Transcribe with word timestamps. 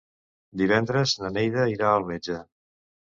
Divendres 0.61 1.13
na 1.25 1.31
Neida 1.37 1.67
irà 1.75 1.93
al 1.99 2.09
metge. 2.11 2.41